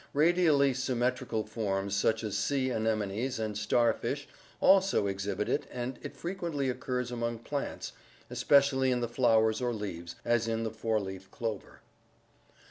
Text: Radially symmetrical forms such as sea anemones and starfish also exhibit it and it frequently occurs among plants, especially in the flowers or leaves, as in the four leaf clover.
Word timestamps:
Radially 0.15 0.73
symmetrical 0.73 1.43
forms 1.43 1.95
such 1.95 2.23
as 2.23 2.35
sea 2.35 2.71
anemones 2.71 3.37
and 3.37 3.55
starfish 3.55 4.27
also 4.59 5.05
exhibit 5.05 5.47
it 5.47 5.67
and 5.71 5.99
it 6.01 6.17
frequently 6.17 6.71
occurs 6.71 7.11
among 7.11 7.37
plants, 7.37 7.93
especially 8.27 8.89
in 8.91 9.01
the 9.01 9.07
flowers 9.07 9.61
or 9.61 9.71
leaves, 9.75 10.15
as 10.25 10.47
in 10.47 10.63
the 10.63 10.71
four 10.71 10.99
leaf 10.99 11.29
clover. 11.29 11.81